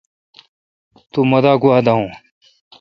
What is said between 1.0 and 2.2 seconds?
تو مہ دا گوا داون۔